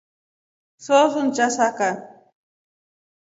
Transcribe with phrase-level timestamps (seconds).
[0.85, 1.89] Sohosuni chasaka.